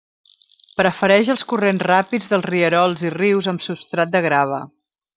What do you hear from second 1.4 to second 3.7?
corrents ràpids dels rierols i rius amb